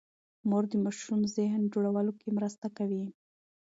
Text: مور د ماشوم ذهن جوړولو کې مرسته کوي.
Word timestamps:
مور 0.49 0.63
د 0.71 0.73
ماشوم 0.83 1.21
ذهن 1.35 1.61
جوړولو 1.73 2.11
کې 2.19 2.29
مرسته 2.37 2.67
کوي. 2.77 3.05